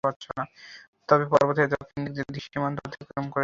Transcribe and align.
তবে 1.09 1.25
পর্বতের 1.31 1.67
দক্ষিণ 1.73 1.99
দিক 2.07 2.25
দিয়েও 2.27 2.45
সীমান্ত 2.45 2.77
অতিক্রম 2.87 3.25
করেছে। 3.25 3.39